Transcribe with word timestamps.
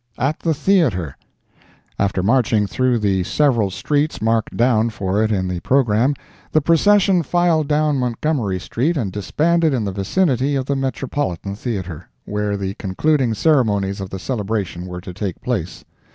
AT 0.17 0.39
THE 0.39 0.55
THEATRE.—After 0.55 2.23
marching 2.23 2.65
through 2.65 2.97
the 2.97 3.23
several 3.23 3.69
streets 3.69 4.19
marked 4.19 4.57
down 4.57 4.89
for 4.89 5.23
it 5.23 5.31
in 5.31 5.47
the 5.47 5.59
programme, 5.59 6.15
the 6.51 6.59
Procession 6.59 7.21
filed 7.21 7.67
down 7.67 7.97
Montgomery 7.99 8.59
street, 8.59 8.97
and 8.97 9.11
disbanded 9.11 9.75
in 9.75 9.85
the 9.85 9.91
vicinity 9.91 10.55
of 10.55 10.65
the 10.65 10.75
Metropolitan 10.75 11.53
Theatre, 11.55 12.09
where 12.25 12.57
the 12.57 12.73
concluding 12.79 13.35
ceremonies 13.35 14.01
of 14.01 14.09
the 14.09 14.17
celebration 14.17 14.87
were 14.87 15.01
to 15.01 15.13
take 15.13 15.39
place. 15.39 15.85